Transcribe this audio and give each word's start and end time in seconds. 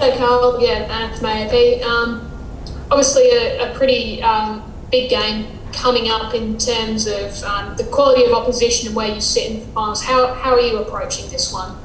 Hey, 0.00 0.16
Carl. 0.16 0.58
Yeah, 0.62 1.14
from 1.14 1.26
AAP. 1.26 1.82
Um, 1.82 2.32
obviously, 2.90 3.28
a, 3.32 3.70
a 3.70 3.74
pretty 3.76 4.22
um, 4.22 4.62
big 4.90 5.10
game 5.10 5.46
coming 5.74 6.08
up 6.08 6.32
in 6.32 6.56
terms 6.56 7.06
of 7.06 7.42
um, 7.44 7.76
the 7.76 7.84
quality 7.84 8.24
of 8.24 8.32
opposition 8.32 8.86
and 8.86 8.96
where 8.96 9.14
you 9.14 9.20
sit 9.20 9.50
in 9.50 9.60
the 9.60 9.66
finals. 9.66 10.02
How, 10.02 10.32
how 10.32 10.52
are 10.54 10.60
you 10.60 10.78
approaching 10.78 11.28
this 11.28 11.52
one? 11.52 11.76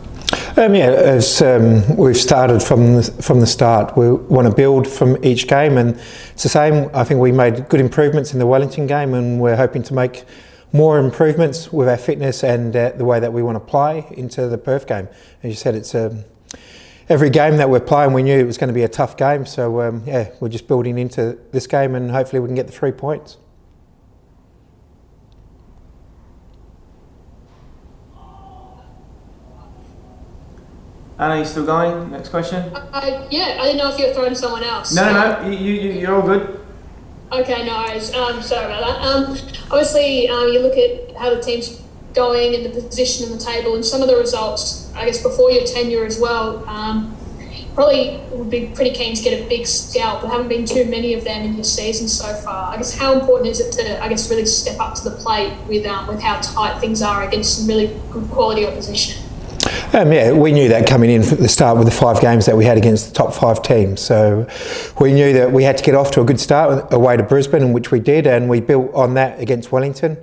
Um, 0.55 0.75
yeah, 0.75 0.91
as 0.91 1.41
um, 1.41 1.97
we've 1.97 2.15
started 2.15 2.63
from 2.63 2.95
the, 2.95 3.03
from 3.21 3.41
the 3.41 3.45
start, 3.45 3.97
we 3.97 4.09
want 4.09 4.47
to 4.47 4.55
build 4.55 4.87
from 4.87 5.21
each 5.21 5.49
game, 5.49 5.77
and 5.77 5.99
it's 6.31 6.43
the 6.43 6.47
same. 6.47 6.89
I 6.93 7.03
think 7.03 7.19
we 7.19 7.33
made 7.33 7.67
good 7.67 7.81
improvements 7.81 8.31
in 8.31 8.39
the 8.39 8.47
Wellington 8.47 8.87
game, 8.87 9.13
and 9.13 9.41
we're 9.41 9.57
hoping 9.57 9.83
to 9.83 9.93
make 9.93 10.23
more 10.71 10.99
improvements 10.99 11.73
with 11.73 11.89
our 11.89 11.97
fitness 11.97 12.45
and 12.45 12.73
uh, 12.77 12.91
the 12.91 13.03
way 13.03 13.19
that 13.19 13.33
we 13.33 13.43
want 13.43 13.57
to 13.57 13.59
play 13.59 14.05
into 14.11 14.47
the 14.47 14.57
Perth 14.57 14.87
game. 14.87 15.09
As 15.43 15.49
you 15.49 15.55
said, 15.55 15.75
it's 15.75 15.93
um, 15.93 16.23
every 17.09 17.29
game 17.29 17.57
that 17.57 17.69
we're 17.69 17.79
playing. 17.79 18.13
We 18.13 18.23
knew 18.23 18.37
it 18.39 18.45
was 18.45 18.57
going 18.57 18.67
to 18.69 18.73
be 18.73 18.83
a 18.83 18.89
tough 18.89 19.17
game, 19.17 19.45
so 19.45 19.81
um, 19.81 20.03
yeah, 20.05 20.31
we're 20.39 20.49
just 20.49 20.67
building 20.67 20.97
into 20.97 21.37
this 21.51 21.67
game, 21.67 21.95
and 21.95 22.11
hopefully 22.11 22.39
we 22.39 22.47
can 22.47 22.55
get 22.55 22.67
the 22.67 22.73
three 22.73 22.91
points. 22.91 23.37
Anna, 31.17 31.39
you 31.39 31.45
still 31.45 31.65
going? 31.65 32.11
Next 32.11 32.27
question. 32.27 32.75
Uh, 32.75 33.25
yeah, 33.31 33.57
I 33.59 33.63
didn't 33.63 33.77
know 33.77 33.89
if 33.89 33.97
you 33.97 34.07
were 34.07 34.13
throwing 34.13 34.31
to 34.31 34.35
someone 34.35 34.63
else. 34.63 34.93
No, 34.93 35.13
no, 35.13 35.41
no. 35.41 35.49
You, 35.49 35.57
you, 35.57 35.91
you're 35.91 36.13
all 36.13 36.21
good. 36.21 36.59
Okay, 37.31 37.65
no 37.65 37.77
worries. 37.77 38.13
Um, 38.13 38.41
sorry 38.41 38.65
about 38.65 38.81
that. 38.81 39.01
Um, 39.01 39.31
obviously, 39.71 40.27
um, 40.27 40.49
you 40.49 40.59
look 40.59 40.77
at 40.77 41.15
how 41.15 41.33
the 41.33 41.41
team's 41.41 41.81
going 42.15 42.55
and 42.55 42.65
the 42.65 42.81
position 42.81 43.25
in 43.29 43.37
the 43.37 43.43
table 43.43 43.75
and 43.75 43.85
some 43.85 44.01
of 44.01 44.07
the 44.07 44.15
results, 44.15 44.91
I 44.95 45.05
guess, 45.05 45.21
before 45.21 45.51
your 45.51 45.63
tenure 45.65 46.05
as 46.05 46.19
well. 46.19 46.67
Um, 46.67 47.15
probably 47.75 48.21
would 48.31 48.49
be 48.49 48.67
pretty 48.73 48.91
keen 48.91 49.13
to 49.15 49.21
get 49.21 49.39
a 49.39 49.47
big 49.49 49.67
scalp. 49.67 50.21
There 50.21 50.31
haven't 50.31 50.47
been 50.47 50.65
too 50.65 50.85
many 50.85 51.13
of 51.13 51.25
them 51.25 51.43
in 51.43 51.55
your 51.55 51.65
season 51.65 52.07
so 52.07 52.33
far. 52.35 52.73
I 52.73 52.77
guess 52.77 52.97
how 52.97 53.13
important 53.13 53.49
is 53.49 53.59
it 53.59 53.71
to, 53.73 54.01
I 54.01 54.07
guess, 54.07 54.29
really 54.31 54.45
step 54.45 54.79
up 54.79 54.95
to 54.95 55.09
the 55.09 55.15
plate 55.17 55.53
with 55.67 55.85
um, 55.85 56.07
with 56.07 56.21
how 56.21 56.39
tight 56.39 56.79
things 56.79 57.01
are 57.01 57.27
against 57.27 57.59
some 57.59 57.67
really 57.67 57.87
good 58.11 58.29
quality 58.29 58.65
opposition? 58.65 59.21
Um, 59.93 60.11
yeah, 60.11 60.31
we 60.31 60.51
knew 60.51 60.69
that 60.69 60.87
coming 60.87 61.09
in 61.09 61.21
at 61.21 61.37
the 61.37 61.49
start 61.49 61.77
with 61.77 61.87
the 61.87 61.93
five 61.93 62.21
games 62.21 62.45
that 62.45 62.55
we 62.55 62.65
had 62.65 62.77
against 62.77 63.07
the 63.07 63.13
top 63.13 63.33
five 63.33 63.61
teams. 63.61 64.01
So 64.01 64.47
we 64.99 65.13
knew 65.13 65.33
that 65.33 65.51
we 65.51 65.63
had 65.63 65.77
to 65.77 65.83
get 65.83 65.95
off 65.95 66.11
to 66.11 66.21
a 66.21 66.25
good 66.25 66.39
start 66.39 66.93
away 66.93 67.17
to 67.17 67.23
Brisbane, 67.23 67.73
which 67.73 67.91
we 67.91 67.99
did, 67.99 68.25
and 68.27 68.49
we 68.49 68.61
built 68.61 68.93
on 68.93 69.15
that 69.15 69.39
against 69.39 69.71
Wellington. 69.71 70.17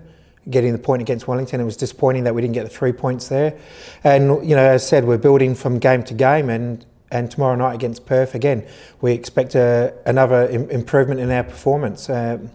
Getting 0.51 0.73
the 0.73 0.79
point 0.79 1.03
against 1.03 1.29
Wellington, 1.29 1.61
it 1.61 1.65
was 1.65 1.77
disappointing 1.77 2.25
that 2.25 2.35
we 2.35 2.43
didn't 2.43 2.55
get 2.55 2.65
the 2.65 2.71
three 2.71 2.93
points 2.93 3.29
there. 3.29 3.57
And 4.03 4.47
you 4.49 4.57
know, 4.57 4.65
as 4.65 4.83
I 4.83 4.87
said, 4.87 5.05
we're 5.05 5.19
building 5.19 5.55
from 5.55 5.79
game 5.79 6.03
to 6.05 6.15
game, 6.15 6.51
and 6.51 6.85
and 7.13 7.31
tomorrow 7.31 7.55
night 7.55 7.75
against 7.75 8.07
Perth 8.07 8.35
again, 8.35 8.67
we 9.01 9.13
expect 9.13 9.55
a, 9.55 9.95
another 10.07 10.49
Im- 10.49 10.71
improvement 10.71 11.21
in 11.21 11.31
our 11.31 11.45
performance. 11.45 12.09
Um, 12.11 12.51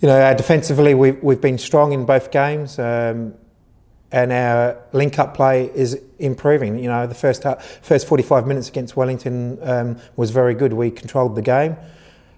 you 0.00 0.08
know, 0.08 0.34
defensively, 0.34 0.94
we've, 0.94 1.22
we've 1.22 1.40
been 1.40 1.58
strong 1.58 1.92
in 1.92 2.04
both 2.04 2.32
games. 2.32 2.78
Um, 2.78 3.34
and 4.10 4.30
our 4.30 4.76
link-up 4.92 5.34
play 5.34 5.70
is 5.74 5.98
improving. 6.18 6.78
You 6.78 6.88
know, 6.88 7.06
the 7.06 7.14
first 7.14 7.44
first 7.80 8.06
45 8.06 8.46
minutes 8.46 8.68
against 8.68 8.94
Wellington 8.94 9.58
um, 9.62 9.98
was 10.16 10.30
very 10.30 10.54
good. 10.54 10.74
We 10.74 10.90
controlled 10.90 11.34
the 11.34 11.42
game. 11.42 11.76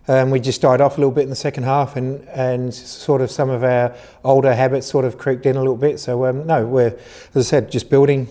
Um, 0.06 0.30
we 0.30 0.38
just 0.38 0.60
died 0.60 0.82
off 0.82 0.98
a 0.98 1.00
little 1.00 1.12
bit 1.12 1.22
in 1.22 1.30
the 1.30 1.36
second 1.36 1.62
half, 1.62 1.96
and, 1.96 2.28
and 2.28 2.74
sort 2.74 3.22
of 3.22 3.30
some 3.30 3.48
of 3.48 3.64
our 3.64 3.94
older 4.22 4.54
habits 4.54 4.86
sort 4.86 5.04
of 5.04 5.16
creaked 5.16 5.46
in 5.46 5.56
a 5.56 5.60
little 5.60 5.76
bit. 5.76 5.98
So 5.98 6.26
um, 6.26 6.46
no, 6.46 6.66
we're 6.66 6.98
as 7.34 7.36
I 7.36 7.40
said, 7.42 7.70
just 7.70 7.88
building 7.88 8.28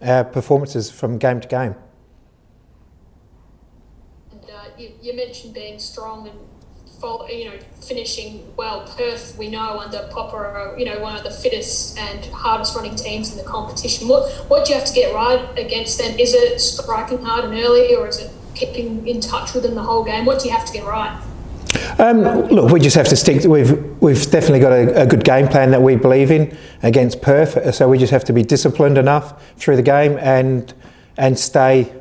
our 0.00 0.24
performances 0.24 0.90
from 0.90 1.18
game 1.18 1.40
to 1.40 1.48
game. 1.48 1.74
And, 4.32 4.50
uh, 4.50 4.64
you, 5.02 5.14
mentioned 5.14 5.52
being 5.52 5.78
strong 5.78 6.26
and 6.28 6.38
you 7.30 7.46
know, 7.46 7.58
finishing 7.80 8.52
well. 8.56 8.86
Perth, 8.96 9.36
we 9.38 9.48
know 9.48 9.78
under 9.78 10.06
Popa, 10.10 10.36
are, 10.36 10.78
you 10.78 10.84
know, 10.84 10.98
one 11.00 11.16
of 11.16 11.24
the 11.24 11.30
fittest 11.30 11.98
and 11.98 12.24
hardest 12.26 12.76
running 12.76 12.94
teams 12.94 13.32
in 13.32 13.38
the 13.38 13.44
competition. 13.44 14.08
What 14.08 14.30
what 14.48 14.66
do 14.66 14.72
you 14.72 14.78
have 14.78 14.86
to 14.86 14.94
get 14.94 15.14
right 15.14 15.58
against 15.58 15.98
them? 15.98 16.18
Is 16.18 16.34
it 16.34 16.60
striking 16.60 17.22
hard 17.22 17.46
and 17.46 17.54
early, 17.54 17.94
or 17.94 18.08
is 18.08 18.18
it 18.18 18.30
keeping 18.60 19.06
in 19.06 19.20
touch 19.20 19.54
with 19.54 19.62
them 19.62 19.74
the 19.74 19.82
whole 19.82 20.04
game? 20.04 20.24
What 20.24 20.40
do 20.40 20.48
you 20.48 20.54
have 20.54 20.66
to 20.66 20.72
get 20.72 20.84
right? 20.84 21.20
Um, 21.98 22.22
look, 22.48 22.70
we 22.70 22.80
just 22.80 22.96
have 22.96 23.08
to 23.08 23.16
stick. 23.16 23.44
We've 23.44 23.72
we've 24.00 24.30
definitely 24.30 24.60
got 24.60 24.72
a, 24.72 25.02
a, 25.02 25.06
good 25.06 25.24
game 25.24 25.46
plan 25.48 25.70
that 25.70 25.82
we 25.82 25.96
believe 25.96 26.30
in 26.30 26.56
against 26.82 27.22
Perth. 27.22 27.74
So 27.74 27.88
we 27.88 27.98
just 27.98 28.12
have 28.12 28.24
to 28.24 28.32
be 28.32 28.42
disciplined 28.42 28.98
enough 28.98 29.54
through 29.56 29.76
the 29.76 29.82
game 29.82 30.18
and 30.18 30.72
and 31.16 31.38
stay 31.38 31.92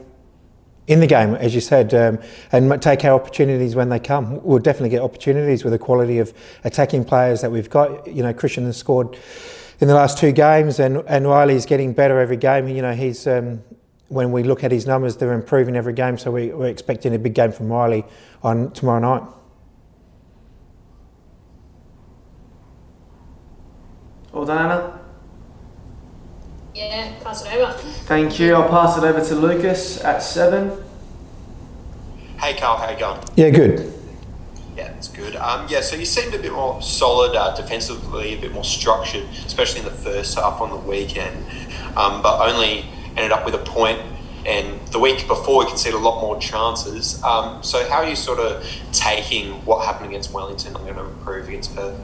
in 0.88 1.02
the 1.02 1.08
game, 1.08 1.36
as 1.36 1.54
you 1.54 1.62
said, 1.62 1.94
um, 1.94 2.18
and 2.52 2.82
take 2.82 3.06
our 3.06 3.14
opportunities 3.14 3.76
when 3.76 3.90
they 3.90 4.00
come. 4.00 4.42
We'll 4.44 4.58
definitely 4.58 4.90
get 4.90 5.02
opportunities 5.02 5.64
with 5.64 5.74
the 5.74 5.80
quality 5.80 6.18
of 6.18 6.34
attacking 6.64 7.06
players 7.06 7.42
that 7.42 7.52
we've 7.52 7.70
got. 7.70 8.08
You 8.08 8.24
know, 8.24 8.34
Kristian 8.34 8.66
has 8.66 8.78
scored 8.78 9.18
in 9.80 9.88
the 9.88 9.94
last 9.94 10.18
two 10.18 10.32
games, 10.32 10.80
and 10.80 11.04
and 11.08 11.28
Riley's 11.28 11.66
getting 11.66 11.94
better 11.94 12.20
every 12.20 12.38
game. 12.38 12.68
You 12.68 12.82
know, 12.82 12.94
he's 12.94 13.28
um, 13.28 13.62
when 14.10 14.32
we 14.32 14.44
look 14.44 14.64
at 14.64 14.72
his 14.72 14.86
numbers, 14.86 15.18
they're 15.18 15.34
improving 15.34 15.76
every 15.76 15.94
game. 15.94 16.18
So 16.18 16.32
we, 16.32 16.50
we're 16.50 16.68
expecting 16.68 17.16
a 17.16 17.20
big 17.20 17.36
game 17.36 17.52
from 17.52 17.72
Riley 17.72 18.04
on 18.44 18.72
tomorrow 18.72 19.00
night. 19.00 19.24
All 24.34 24.46
done, 24.46 24.58
Anna. 24.58 25.00
Yeah, 26.76 27.14
pass 27.24 27.46
it 27.46 27.54
over. 27.54 27.74
Thank 27.74 28.40
you. 28.40 28.56
I'll 28.56 28.70
pass 28.70 28.98
it 28.98 29.04
over 29.04 29.24
to 29.24 29.36
Lucas 29.36 30.04
at 30.04 30.20
seven. 30.20 30.72
Hey, 32.40 32.56
Carl, 32.56 32.78
how 32.78 32.90
you 32.90 32.98
going? 32.98 33.22
Yeah, 33.36 33.50
good. 33.50 33.94
Yeah, 34.78 34.94
that's 34.94 35.10
good. 35.10 35.36
Um, 35.36 35.68
yeah, 35.70 35.82
so 35.82 35.98
you 35.98 36.06
seemed 36.06 36.34
a 36.34 36.40
bit 36.40 36.54
more 36.54 36.82
solid 36.82 37.36
uh, 37.36 37.54
defensively, 37.56 38.36
a 38.36 38.40
bit 38.40 38.54
more 38.54 38.64
structured, 38.64 39.26
especially 39.46 39.80
in 39.80 39.86
the 39.86 39.92
first 39.92 40.38
half 40.38 40.62
on 40.62 40.70
the 40.70 40.78
weekend, 40.78 41.46
um, 41.98 42.22
but 42.22 42.40
only 42.50 42.86
ended 43.20 43.32
up 43.32 43.46
with 43.46 43.56
a 43.56 43.60
point. 43.60 44.00
And 44.46 44.80
the 44.88 45.00
week 45.00 45.28
before, 45.28 45.60
we 45.60 45.70
conceded 45.70 45.96
a 45.96 46.04
lot 46.04 46.22
more 46.22 46.40
chances. 46.40 47.22
Um, 47.24 47.62
so, 47.62 47.88
how 47.90 47.98
are 47.98 48.10
you 48.10 48.16
sort 48.16 48.40
of 48.40 48.66
taking 48.94 49.54
what 49.66 49.86
happened 49.86 50.10
against 50.10 50.32
Wellington 50.32 50.76
and 50.76 50.86
going 50.86 50.96
to 50.96 51.04
improve 51.04 51.50
against 51.50 51.76
Perth? 51.76 52.00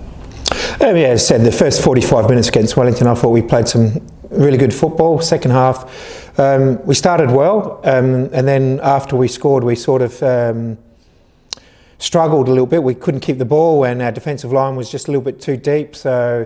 Um, 0.81 0.97
yeah, 0.97 1.07
as 1.07 1.23
I 1.23 1.37
said, 1.37 1.41
the 1.45 1.51
first 1.51 1.81
45 1.81 2.29
minutes 2.29 2.49
against 2.49 2.75
Wellington, 2.77 3.07
I 3.07 3.15
thought 3.15 3.29
we 3.29 3.41
played 3.41 3.67
some 3.67 4.05
really 4.29 4.57
good 4.57 4.73
football. 4.73 5.21
Second 5.21 5.51
half, 5.51 6.37
um, 6.37 6.85
we 6.85 6.93
started 6.93 7.31
well, 7.31 7.79
um, 7.85 8.29
and 8.33 8.47
then 8.47 8.79
after 8.83 9.15
we 9.15 9.27
scored, 9.27 9.63
we 9.63 9.75
sort 9.75 10.01
of 10.01 10.21
um, 10.21 10.77
struggled 11.97 12.47
a 12.47 12.51
little 12.51 12.67
bit. 12.67 12.83
We 12.83 12.95
couldn't 12.95 13.21
keep 13.21 13.37
the 13.37 13.45
ball, 13.45 13.85
and 13.85 14.01
our 14.01 14.11
defensive 14.11 14.51
line 14.51 14.75
was 14.75 14.89
just 14.89 15.07
a 15.07 15.11
little 15.11 15.23
bit 15.23 15.39
too 15.39 15.57
deep. 15.57 15.95
So, 15.95 16.45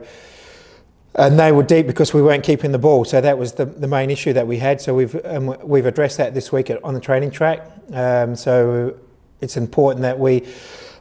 and 1.20 1.38
they 1.38 1.52
were 1.52 1.64
deep 1.64 1.86
because 1.86 2.14
we 2.14 2.22
weren't 2.22 2.44
keeping 2.44 2.72
the 2.72 2.80
ball. 2.80 3.04
So 3.04 3.20
that 3.20 3.38
was 3.38 3.54
the, 3.54 3.66
the 3.66 3.88
main 3.88 4.10
issue 4.10 4.32
that 4.34 4.48
we 4.48 4.58
had. 4.58 4.80
So 4.80 4.96
we've 4.96 5.20
um, 5.26 5.56
we've 5.64 5.86
addressed 5.86 6.18
that 6.18 6.34
this 6.34 6.52
week 6.52 6.72
on 6.84 6.94
the 6.94 7.00
training 7.00 7.32
track. 7.32 7.70
Um, 7.94 8.36
so 8.36 8.98
it's 9.42 9.58
important 9.58 10.04
that 10.04 10.18
we, 10.18 10.48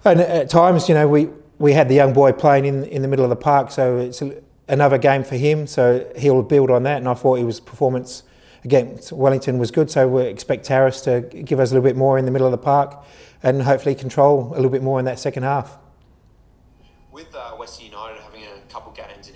and 0.05 0.21
at 0.21 0.51
times, 0.51 0.89
you 0.89 0.95
know, 0.95 1.07
we 1.07 1.29
we 1.59 1.73
had 1.73 1.89
the 1.89 1.95
young 1.95 2.13
boy 2.13 2.33
playing 2.33 2.65
in 2.65 2.85
in 2.85 3.03
the 3.03 3.09
middle 3.09 3.25
of 3.25 3.31
the 3.31 3.37
park. 3.37 3.71
So 3.71 3.99
it's 3.99 4.21
another 4.67 4.99
game 4.99 5.23
for 5.23 5.37
him, 5.37 5.69
so 5.69 6.05
he'll 6.17 6.43
build 6.43 6.71
on 6.71 6.83
that. 6.83 6.99
And 6.99 7.09
I 7.09 7.15
thought 7.15 7.39
his 7.39 7.61
performance 7.61 8.25
against 8.65 9.13
Wellington 9.13 9.59
was 9.59 9.71
good, 9.71 9.89
so 9.89 10.09
we 10.09 10.23
expect 10.23 10.67
Harris 10.67 11.01
to 11.03 11.21
give 11.21 11.61
us 11.61 11.71
a 11.71 11.75
little 11.75 11.89
bit 11.89 11.97
more 11.97 12.19
in 12.19 12.25
the 12.25 12.33
middle 12.33 12.47
of 12.47 12.51
the 12.51 12.59
park 12.59 13.05
and 13.41 13.63
hopefully 13.63 13.95
control 13.95 14.49
a 14.51 14.57
little 14.57 14.69
bit 14.71 14.83
more 14.83 14.99
in 14.99 15.05
that 15.05 15.19
second 15.21 15.45
half. 15.45 15.79
With 17.13 17.33
uh, 17.33 17.53
Western 17.53 17.87
United 17.87 18.21
having 18.21 18.43
a 18.43 18.73
couple 18.73 18.91
games 18.93 19.29
in 19.29 19.35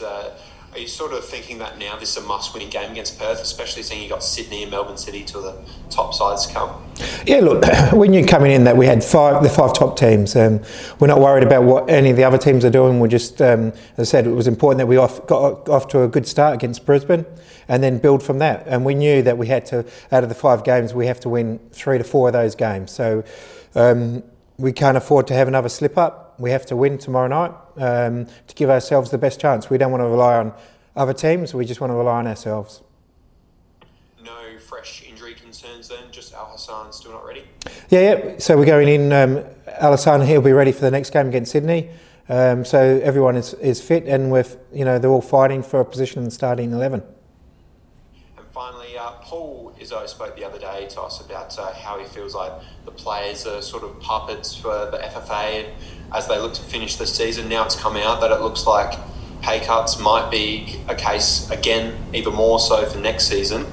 you, 0.00 0.06
uh, 0.06 0.36
are 0.74 0.78
you 0.78 0.88
sort 0.88 1.12
of 1.12 1.24
thinking 1.24 1.58
that 1.58 1.78
now 1.78 1.96
this 1.96 2.16
is 2.16 2.24
a 2.24 2.26
must-win 2.26 2.68
game 2.68 2.90
against 2.90 3.16
Perth, 3.16 3.40
especially 3.40 3.84
seeing 3.84 4.02
you 4.02 4.08
got 4.08 4.24
Sydney 4.24 4.62
and 4.62 4.72
Melbourne 4.72 4.96
City 4.96 5.22
to 5.22 5.40
the 5.40 5.56
top 5.88 6.12
sides 6.14 6.48
come? 6.48 6.84
Yeah, 7.24 7.40
look, 7.40 7.64
we 7.92 8.08
knew 8.08 8.26
coming 8.26 8.50
in 8.50 8.64
that 8.64 8.76
we 8.76 8.86
had 8.86 9.04
five 9.04 9.40
the 9.44 9.48
five 9.48 9.72
top 9.72 9.96
teams. 9.96 10.34
Um, 10.34 10.60
we're 10.98 11.06
not 11.06 11.20
worried 11.20 11.44
about 11.44 11.62
what 11.62 11.88
any 11.88 12.10
of 12.10 12.16
the 12.16 12.24
other 12.24 12.38
teams 12.38 12.64
are 12.64 12.70
doing. 12.70 12.98
We're 12.98 13.06
just, 13.06 13.40
um, 13.40 13.72
as 13.96 14.00
I 14.00 14.02
said, 14.02 14.26
it 14.26 14.32
was 14.32 14.48
important 14.48 14.78
that 14.78 14.86
we 14.86 14.96
off, 14.96 15.24
got 15.28 15.68
off 15.68 15.86
to 15.88 16.02
a 16.02 16.08
good 16.08 16.26
start 16.26 16.54
against 16.54 16.84
Brisbane 16.84 17.24
and 17.68 17.80
then 17.80 17.98
build 17.98 18.20
from 18.20 18.38
that. 18.40 18.66
And 18.66 18.84
we 18.84 18.96
knew 18.96 19.22
that 19.22 19.38
we 19.38 19.46
had 19.46 19.64
to, 19.66 19.86
out 20.10 20.24
of 20.24 20.28
the 20.28 20.34
five 20.34 20.64
games, 20.64 20.92
we 20.92 21.06
have 21.06 21.20
to 21.20 21.28
win 21.28 21.60
three 21.70 21.98
to 21.98 22.04
four 22.04 22.28
of 22.28 22.32
those 22.32 22.56
games. 22.56 22.90
So 22.90 23.22
um, 23.76 24.24
we 24.58 24.72
can't 24.72 24.96
afford 24.96 25.28
to 25.28 25.34
have 25.34 25.46
another 25.46 25.68
slip 25.68 25.96
up 25.96 26.23
we 26.38 26.50
have 26.50 26.66
to 26.66 26.76
win 26.76 26.98
tomorrow 26.98 27.28
night 27.28 27.52
um, 27.76 28.26
to 28.46 28.54
give 28.54 28.70
ourselves 28.70 29.10
the 29.10 29.18
best 29.18 29.40
chance. 29.40 29.70
We 29.70 29.78
don't 29.78 29.90
want 29.90 30.02
to 30.02 30.08
rely 30.08 30.36
on 30.36 30.52
other 30.96 31.12
teams, 31.12 31.54
we 31.54 31.64
just 31.64 31.80
want 31.80 31.90
to 31.90 31.94
rely 31.94 32.18
on 32.18 32.26
ourselves. 32.26 32.82
No 34.24 34.58
fresh 34.58 35.04
injury 35.08 35.34
concerns 35.34 35.88
then, 35.88 36.04
just 36.10 36.34
Al 36.34 36.46
Hassan 36.46 36.92
still 36.92 37.12
not 37.12 37.26
ready? 37.26 37.44
Yeah, 37.90 38.00
yeah. 38.00 38.38
So 38.38 38.56
we're 38.56 38.64
going 38.64 38.88
in, 38.88 39.12
um, 39.12 39.44
Al 39.66 39.92
Hassan, 39.92 40.22
he'll 40.22 40.40
be 40.40 40.52
ready 40.52 40.72
for 40.72 40.82
the 40.82 40.90
next 40.90 41.10
game 41.10 41.28
against 41.28 41.52
Sydney. 41.52 41.90
Um, 42.28 42.64
so 42.64 43.00
everyone 43.02 43.36
is, 43.36 43.54
is 43.54 43.80
fit 43.82 44.04
and 44.06 44.30
we're, 44.30 44.46
you 44.72 44.84
know, 44.84 44.98
they're 44.98 45.10
all 45.10 45.20
fighting 45.20 45.62
for 45.62 45.80
a 45.80 45.84
position 45.84 46.20
in 46.20 46.24
the 46.24 46.30
starting 46.30 46.72
11. 46.72 47.02
Finally, 48.54 48.96
uh, 48.96 49.10
Paul 49.20 49.74
Izzo 49.80 50.08
spoke 50.08 50.36
the 50.36 50.44
other 50.44 50.60
day 50.60 50.86
to 50.90 51.00
us 51.00 51.20
about 51.20 51.58
uh, 51.58 51.72
how 51.72 51.98
he 51.98 52.04
feels 52.04 52.36
like 52.36 52.52
the 52.84 52.92
players 52.92 53.48
are 53.48 53.60
sort 53.60 53.82
of 53.82 53.98
puppets 53.98 54.54
for 54.54 54.92
the 54.92 54.98
FFA 54.98 55.64
and 55.64 55.68
as 56.14 56.28
they 56.28 56.38
look 56.38 56.54
to 56.54 56.62
finish 56.62 56.94
the 56.94 57.04
season. 57.04 57.48
Now 57.48 57.64
it's 57.64 57.74
come 57.74 57.96
out 57.96 58.20
that 58.20 58.30
it 58.30 58.40
looks 58.42 58.64
like 58.64 58.96
pay 59.42 59.58
cuts 59.58 59.98
might 59.98 60.30
be 60.30 60.78
a 60.86 60.94
case 60.94 61.50
again, 61.50 61.96
even 62.14 62.32
more 62.32 62.60
so 62.60 62.86
for 62.86 63.00
next 63.00 63.24
season. 63.24 63.66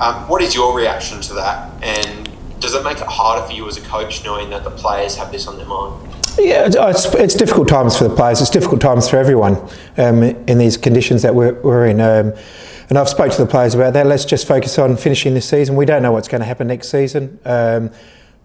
Um, 0.00 0.28
what 0.28 0.42
is 0.42 0.52
your 0.52 0.76
reaction 0.76 1.20
to 1.20 1.34
that? 1.34 1.70
And 1.80 2.28
does 2.58 2.74
it 2.74 2.82
make 2.82 2.98
it 2.98 3.06
harder 3.06 3.46
for 3.46 3.52
you 3.52 3.68
as 3.68 3.76
a 3.76 3.82
coach 3.82 4.24
knowing 4.24 4.50
that 4.50 4.64
the 4.64 4.72
players 4.72 5.14
have 5.14 5.30
this 5.30 5.46
on 5.46 5.58
their 5.58 5.66
mind? 5.66 6.12
Yeah, 6.36 6.68
it's, 6.68 7.04
it's 7.14 7.34
difficult 7.34 7.68
times 7.68 7.96
for 7.96 8.08
the 8.08 8.16
players. 8.16 8.40
It's 8.40 8.50
difficult 8.50 8.80
times 8.80 9.08
for 9.08 9.16
everyone 9.16 9.56
um, 9.96 10.24
in 10.24 10.58
these 10.58 10.76
conditions 10.76 11.22
that 11.22 11.36
we're, 11.36 11.52
we're 11.62 11.86
in. 11.86 12.00
Um, 12.00 12.34
and 12.88 12.96
I've 12.96 13.08
spoke 13.08 13.30
to 13.32 13.38
the 13.38 13.46
players 13.46 13.74
about 13.74 13.92
that. 13.92 14.06
Let's 14.06 14.24
just 14.24 14.48
focus 14.48 14.78
on 14.78 14.96
finishing 14.96 15.34
this 15.34 15.48
season. 15.48 15.76
We 15.76 15.84
don't 15.84 16.02
know 16.02 16.12
what's 16.12 16.28
going 16.28 16.40
to 16.40 16.46
happen 16.46 16.68
next 16.68 16.88
season. 16.88 17.38
Um, 17.44 17.90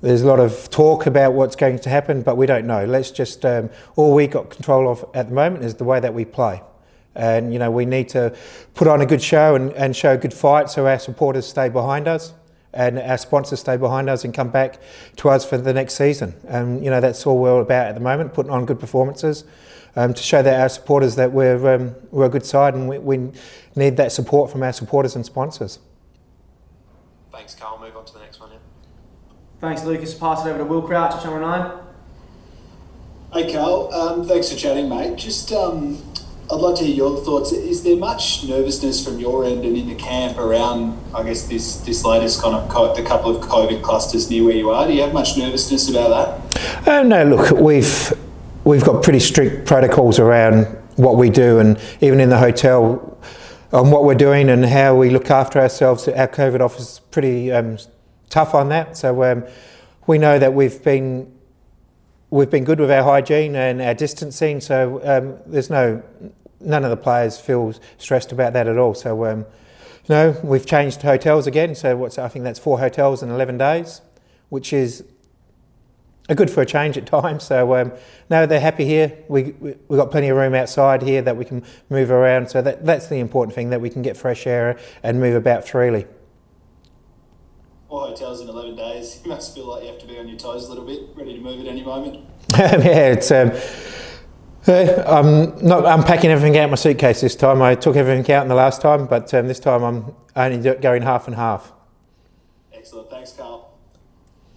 there's 0.02 0.22
a 0.22 0.28
lot 0.28 0.42
of 0.42 0.70
talk 0.70 1.06
about 1.06 1.34
what's 1.34 1.56
going 1.56 1.80
to 1.80 1.90
happen, 1.90 2.24
but 2.24 2.36
we 2.36 2.46
don't 2.46 2.68
know. 2.68 2.84
Let's 2.84 3.10
just 3.10 3.46
um, 3.46 3.70
all 3.96 4.14
we 4.14 4.28
got 4.28 4.50
control 4.50 4.92
of 4.92 5.06
at 5.14 5.30
the 5.30 5.34
moment 5.34 5.64
is 5.64 5.76
the 5.76 5.86
way 5.86 6.02
that 6.02 6.14
we 6.14 6.26
play, 6.26 6.62
and 7.16 7.54
you 7.54 7.60
know 7.60 7.72
we 7.72 7.86
need 7.86 8.10
to 8.10 8.36
put 8.74 8.90
on 8.90 9.00
a 9.00 9.06
good 9.06 9.22
show 9.22 9.56
and, 9.56 9.72
and 9.74 9.96
show 9.96 10.14
a 10.14 10.18
good 10.18 10.34
fight 10.34 10.70
so 10.70 10.88
our 10.88 11.00
supporters 11.00 11.48
stay 11.48 11.70
behind 11.70 12.10
us 12.10 12.34
and 12.74 13.00
our 13.00 13.18
sponsors 13.18 13.60
stay 13.60 13.78
behind 13.78 14.10
us 14.10 14.24
and 14.24 14.34
come 14.34 14.50
back 14.50 14.80
to 15.18 15.30
us 15.30 15.46
for 15.46 15.58
the 15.58 15.74
next 15.74 15.96
season. 15.96 16.34
And 16.48 16.84
you 16.84 16.90
know 16.90 17.02
that's 17.02 17.26
all 17.26 17.38
we're 17.38 17.62
about 17.62 17.88
at 17.88 17.96
the 17.96 18.02
moment, 18.02 18.34
putting 18.34 18.52
on 18.52 18.66
good 18.66 18.80
performances 18.80 19.44
um, 19.96 20.14
to 20.14 20.24
show 20.24 20.42
that 20.42 20.60
our 20.60 20.70
supporters 20.70 21.16
that 21.16 21.32
we're 21.32 21.76
um, 21.76 21.96
we're 22.12 22.26
a 22.26 22.30
good 22.30 22.46
side 22.46 22.74
and 22.74 22.90
we, 22.90 22.98
we 22.98 23.32
need 23.76 23.98
that 23.98 24.12
support 24.12 24.52
from 24.52 24.64
our 24.64 24.74
supporters 24.74 25.16
and 25.16 25.26
sponsors. 25.26 25.80
Thanks, 27.32 27.56
Carl. 27.56 27.80
Move 27.80 27.96
on 27.98 28.06
to 28.06 28.14
the 28.14 28.20
next 28.20 28.40
one. 28.40 28.52
Thanks, 29.60 29.84
Lucas. 29.86 30.14
Pass 30.14 30.46
it 30.46 30.50
over 30.50 30.58
to 30.58 30.66
Will 30.66 30.82
Crouch 30.82 31.14
at 31.14 31.24
Channel 31.24 31.40
9. 31.40 31.80
Hey, 33.32 33.54
Carl. 33.54 33.94
Um, 33.94 34.28
thanks 34.28 34.52
for 34.52 34.58
chatting, 34.58 34.90
mate. 34.90 35.16
Just, 35.16 35.52
um, 35.54 36.04
I'd 36.52 36.60
like 36.60 36.76
to 36.76 36.84
hear 36.84 36.96
your 36.96 37.24
thoughts. 37.24 37.52
Is 37.52 37.84
there 37.84 37.96
much 37.96 38.44
nervousness 38.44 39.04
from 39.04 39.20
your 39.20 39.46
end 39.46 39.64
and 39.64 39.78
in 39.78 39.88
the 39.88 39.96
camp 39.96 40.38
around, 40.38 41.00
I 41.16 41.24
guess, 41.24 41.48
this 41.48 41.78
this 41.78 42.04
latest 42.04 42.42
kind 42.42 42.56
of 42.56 42.70
co- 42.70 42.94
the 42.94 43.02
couple 43.02 43.36
of 43.36 43.44
COVID 43.44 43.82
clusters 43.82 44.30
near 44.30 44.44
where 44.44 44.56
you 44.56 44.70
are? 44.70 44.86
Do 44.86 44.94
you 44.94 45.02
have 45.02 45.14
much 45.14 45.38
nervousness 45.38 45.90
about 45.90 46.10
that? 46.54 46.88
Uh, 46.88 47.04
no, 47.04 47.24
look, 47.24 47.52
we've 47.52 48.14
we've 48.66 48.84
got 48.84 49.04
pretty 49.04 49.20
strict 49.20 49.66
protocols 49.66 50.20
around 50.20 50.66
what 50.98 51.16
we 51.16 51.30
do, 51.30 51.60
and 51.60 51.80
even 52.02 52.20
in 52.20 52.30
the 52.30 52.38
hotel, 52.38 53.18
on 53.72 53.90
what 53.90 54.04
we're 54.04 54.14
doing 54.14 54.50
and 54.50 54.66
how 54.66 54.96
we 54.96 55.10
look 55.10 55.32
after 55.32 55.60
ourselves. 55.60 56.08
Our 56.08 56.28
COVID 56.28 56.60
office 56.60 56.94
is 56.94 57.00
pretty 57.00 57.52
um, 57.52 57.78
tough 58.30 58.54
on 58.54 58.70
that. 58.70 58.98
So 58.98 59.24
um, 59.24 59.46
we 60.08 60.18
know 60.18 60.38
that 60.40 60.54
we've 60.54 60.84
been 60.84 61.34
we've 62.34 62.50
been 62.50 62.64
good 62.64 62.80
with 62.80 62.90
our 62.90 63.04
hygiene 63.04 63.56
and 63.56 63.80
our 63.80 63.94
distancing. 63.94 64.60
So 64.60 65.00
um, 65.04 65.38
there's 65.46 65.70
no 65.70 66.02
none 66.60 66.84
of 66.84 66.90
the 66.90 66.98
players 66.98 67.40
feel 67.40 67.74
stressed 68.00 68.32
about 68.32 68.54
that 68.54 68.68
at 68.68 68.76
all. 68.76 68.96
So 68.96 69.26
um, 69.26 69.40
you 69.40 70.16
know 70.16 70.40
we've 70.44 70.66
changed 70.66 71.04
hotels 71.04 71.46
again. 71.46 71.76
So 71.76 71.96
what's 71.96 72.18
I 72.18 72.28
think 72.28 72.44
that's 72.44 72.58
four 72.58 72.80
hotels 72.80 73.22
in 73.22 73.30
11 73.30 73.60
days, 73.60 74.02
which 74.50 74.74
is 74.74 75.04
a 76.28 76.34
good 76.34 76.50
for 76.50 76.62
a 76.62 76.66
change 76.66 76.98
at 76.98 77.06
times. 77.22 77.44
So 77.44 77.76
um, 77.76 77.92
no, 78.32 78.48
they're 78.48 78.60
happy 78.60 78.86
here. 78.86 79.16
We 79.28 79.52
we 79.60 79.70
have 79.70 79.98
got 79.98 80.10
plenty 80.10 80.30
of 80.30 80.38
room 80.38 80.56
outside 80.56 81.04
here 81.04 81.22
that 81.22 81.38
we 81.38 81.46
can 81.46 81.64
move 81.92 82.10
around. 82.10 82.50
So 82.50 82.64
that 82.64 82.84
that's 82.84 83.10
the 83.10 83.20
important 83.20 83.54
thing 83.54 83.70
that 83.70 83.80
we 83.80 83.92
can 83.92 84.02
get 84.02 84.18
fresh 84.18 84.48
air 84.48 84.80
and 85.04 85.20
move 85.20 85.36
about 85.36 85.68
freely 85.68 86.08
four 87.94 88.08
hotels 88.08 88.42
in 88.42 88.50
11 88.50 88.76
days, 88.76 89.22
you 89.24 89.30
must 89.30 89.54
feel 89.54 89.68
like 89.68 89.84
you 89.84 89.90
have 89.90 90.00
to 90.00 90.08
be 90.08 90.18
on 90.18 90.28
your 90.28 90.38
toes 90.38 90.66
a 90.66 90.70
little 90.70 90.84
bit, 90.84 91.02
ready 91.14 91.36
to 91.36 91.40
move 91.40 91.60
at 91.60 91.68
any 91.68 91.84
moment. 91.84 92.26
yeah, 92.58 93.12
it's. 93.12 93.30
Um, 93.30 93.52
uh, 94.66 95.04
I'm 95.06 95.64
not 95.64 95.86
unpacking 95.86 96.32
everything 96.32 96.58
out 96.58 96.66
of 96.66 96.70
my 96.72 96.76
suitcase 96.76 97.22
this 97.22 97.36
time. 97.36 97.62
I 97.62 97.76
took 97.76 97.96
everything 97.96 98.34
out 98.34 98.42
in 98.42 98.50
the 98.50 98.56
last 98.56 98.82
time, 98.82 99.06
but 99.06 99.32
um, 99.34 99.48
this 99.48 99.60
time 99.60 99.84
I'm 99.84 100.16
only 100.36 100.74
going 100.76 101.04
half 101.04 101.28
and 101.28 101.36
half. 101.36 101.72
Excellent. 102.74 103.12
Thanks, 103.12 103.34
Carl. 103.34 103.78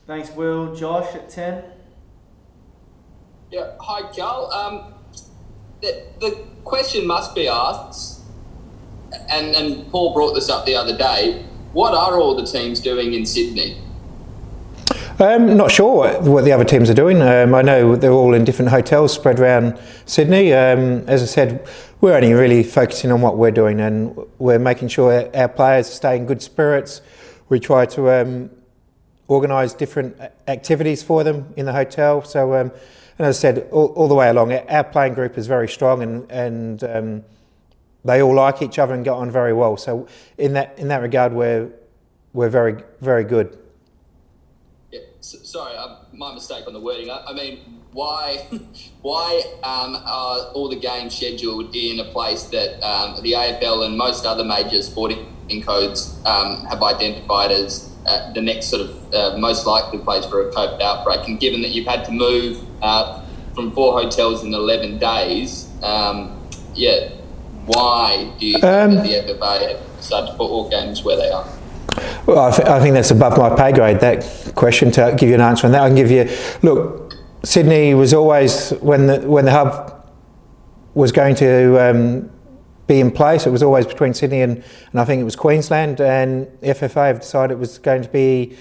Thanks, 0.06 0.31
Will. 0.31 0.75
Josh 0.75 1.15
at 1.15 1.29
10. 1.29 1.62
Yeah, 3.50 3.73
hi, 3.81 4.11
Carl. 4.17 4.50
Um, 4.50 4.94
the, 5.82 6.06
the 6.21 6.47
question 6.65 7.06
must 7.06 7.35
be 7.35 7.49
asked, 7.49 8.23
and, 9.29 9.55
and 9.55 9.91
Paul 9.91 10.15
brought 10.15 10.35
this 10.35 10.49
up 10.49 10.65
the 10.65 10.77
other 10.77 10.97
day 10.97 11.44
what 11.76 11.93
are 11.93 12.19
all 12.19 12.34
the 12.34 12.46
teams 12.46 12.81
doing 12.81 13.12
in 13.12 13.26
Sydney? 13.26 13.76
Um, 15.19 15.58
not 15.58 15.70
sure 15.70 16.19
what 16.23 16.44
the 16.44 16.52
other 16.52 16.64
teams 16.64 16.88
are 16.88 16.94
doing. 16.94 17.20
Um, 17.20 17.55
I 17.55 17.61
know 17.61 17.96
they're 17.96 18.12
all 18.12 18.32
in 18.32 18.46
different 18.46 18.70
hotels 18.70 19.12
spread 19.12 19.38
around 19.38 19.78
Sydney. 20.06 20.55
Um, 20.55 21.05
as 21.06 21.23
I 21.23 21.26
said, 21.26 21.69
we're 22.00 22.14
only 22.14 22.32
really 22.32 22.62
focusing 22.62 23.12
on 23.12 23.20
what 23.20 23.37
we're 23.37 23.50
doing 23.50 23.78
and 23.81 24.17
we're 24.38 24.58
making 24.58 24.88
sure 24.88 25.31
our 25.37 25.49
players 25.49 25.87
stay 25.87 26.17
in 26.17 26.25
good 26.25 26.40
spirits. 26.40 27.02
We 27.50 27.61
try 27.61 27.84
to 27.87 28.11
um, 28.11 28.50
organise 29.29 29.75
different 29.75 30.19
activities 30.49 31.02
for 31.02 31.25
them 31.25 31.52
in 31.58 31.67
the 31.67 31.75
hotel. 31.75 32.25
So, 32.25 32.55
um, 32.55 32.72
and 33.19 33.26
as 33.26 33.37
I 33.37 33.40
said, 33.40 33.69
all, 33.70 33.88
all, 33.88 34.08
the 34.08 34.14
way 34.14 34.31
along, 34.31 34.55
our 34.55 34.84
playing 34.84 35.12
group 35.12 35.37
is 35.37 35.46
very 35.46 35.69
strong 35.69 36.02
and, 36.02 36.31
and 36.31 36.84
um, 36.84 37.25
they 38.06 38.23
all 38.23 38.35
like 38.35 38.62
each 38.62 38.79
other 38.79 38.94
and 38.94 39.05
get 39.05 39.12
on 39.12 39.31
very 39.31 39.53
well. 39.53 39.76
So 39.76 40.06
in 40.38 40.55
that 40.55 40.79
in 40.79 40.88
that 40.88 41.03
regard, 41.03 41.32
we're 41.32 41.70
we're 42.32 42.49
very 42.49 42.82
very 43.00 43.25
good. 43.25 43.58
Yeah, 44.93 45.00
so, 45.20 45.38
sorry, 45.38 45.76
uh, 45.76 45.97
my 46.12 46.32
mistake 46.32 46.67
on 46.67 46.73
the 46.73 46.81
wording. 46.81 47.11
I, 47.11 47.25
I 47.26 47.32
mean, 47.32 47.82
why 47.93 48.47
why 49.03 49.43
um, 49.62 49.97
are 49.97 50.53
all 50.53 50.69
the 50.69 50.79
games 50.79 51.17
scheduled 51.17 51.75
in 51.75 52.00
a 52.00 52.05
place 52.12 52.44
that 52.44 52.81
um, 52.82 53.23
the 53.23 53.32
AFL 53.32 53.87
and 53.87 53.97
most 53.97 54.25
other 54.25 54.44
major 54.44 54.82
sporting 54.82 55.26
codes 55.64 56.19
um, 56.25 56.64
have 56.67 56.82
identified 56.82 57.50
as 57.50 57.93
uh, 58.06 58.32
the 58.32 58.41
next 58.41 58.67
sort 58.67 58.82
of 58.82 59.14
uh, 59.14 59.37
most 59.38 59.67
likely 59.67 59.99
place 59.99 60.25
for 60.26 60.49
a 60.49 60.53
COVID 60.53 60.81
outbreak? 60.81 61.26
And 61.29 61.41
given 61.41 61.62
that 61.62 61.70
you've 61.70 61.87
had 61.87 62.05
to 62.05 62.12
move 62.12 62.64
uh, 62.82 63.23
from 63.55 63.73
four 63.73 64.00
hotels 64.00 64.44
in 64.44 64.53
11 64.53 64.99
days, 64.99 65.69
um, 65.82 66.41
yeah, 66.75 67.08
why 67.67 68.33
do 68.39 68.47
you 68.47 68.57
um, 68.63 69.03
think 69.03 69.27
the 69.27 69.35
FFA 69.35 69.81
such 70.01 70.29
football 70.31 70.69
games 70.69 71.03
where 71.03 71.17
they 71.17 71.31
are? 71.31 71.47
Well, 72.27 72.39
I, 72.39 72.51
th- 72.51 72.69
I, 72.69 72.81
think 72.81 72.95
that's 72.95 73.11
above 73.11 73.39
my 73.39 73.55
pay 73.55 73.73
grade, 73.73 74.01
that 74.01 74.53
question, 74.55 74.91
to 74.93 75.15
give 75.19 75.29
you 75.29 75.35
an 75.35 75.41
answer 75.41 75.67
on 75.67 75.73
that. 75.73 75.82
I 75.82 75.89
can 75.89 75.96
give 75.96 76.11
you, 76.11 76.29
look, 76.63 77.15
Sydney 77.43 77.94
was 77.94 78.13
always, 78.13 78.70
when 78.81 79.06
the, 79.06 79.20
when 79.20 79.44
the 79.44 79.53
hub 79.53 80.11
was 80.94 81.13
going 81.13 81.35
to 81.37 81.91
um, 81.91 82.31
be 82.87 83.01
in 83.01 83.11
place, 83.11 83.46
it 83.46 83.51
was 83.51 83.63
always 83.63 83.87
between 83.87 84.15
Sydney 84.15 84.43
and, 84.43 84.63
and 84.93 85.01
I 85.01 85.05
think 85.05 85.20
it 85.20 85.25
was 85.25 85.37
Queensland, 85.37 86.01
and 86.01 86.46
FFA 86.61 87.08
have 87.08 87.20
decided 87.20 87.55
it 87.55 87.58
was 87.58 87.79
going 87.79 88.03
to 88.03 88.08
be 88.08 88.56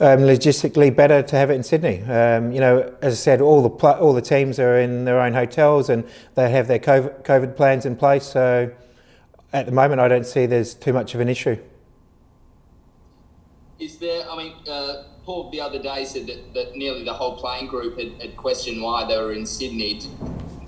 um, 0.00 0.20
logistically 0.20 0.94
better 0.94 1.22
to 1.22 1.36
have 1.36 1.50
it 1.50 1.54
in 1.54 1.62
Sydney. 1.62 2.02
Um, 2.02 2.52
you 2.52 2.60
know, 2.60 2.94
as 3.02 3.14
I 3.14 3.16
said, 3.16 3.40
all 3.40 3.62
the 3.62 3.70
pl- 3.70 3.98
all 4.00 4.12
the 4.12 4.22
teams 4.22 4.58
are 4.58 4.78
in 4.78 5.04
their 5.04 5.20
own 5.20 5.32
hotels 5.32 5.90
and 5.90 6.04
they 6.34 6.50
have 6.50 6.68
their 6.68 6.78
COVID, 6.78 7.56
plans 7.56 7.84
in 7.84 7.96
place. 7.96 8.24
So 8.24 8.70
at 9.52 9.66
the 9.66 9.72
moment, 9.72 10.00
I 10.00 10.08
don't 10.08 10.26
see 10.26 10.46
there's 10.46 10.74
too 10.74 10.92
much 10.92 11.14
of 11.14 11.20
an 11.20 11.28
issue. 11.28 11.58
Is 13.78 13.98
there? 13.98 14.28
I 14.28 14.36
mean, 14.36 14.52
uh, 14.68 15.04
Paul 15.24 15.50
the 15.50 15.60
other 15.60 15.80
day 15.80 16.04
said 16.04 16.26
that, 16.26 16.54
that 16.54 16.76
nearly 16.76 17.04
the 17.04 17.12
whole 17.12 17.36
playing 17.36 17.66
group 17.66 17.98
had, 17.98 18.20
had 18.20 18.36
questioned 18.36 18.82
why 18.82 19.04
they 19.06 19.16
were 19.16 19.32
in 19.32 19.46
Sydney. 19.46 20.00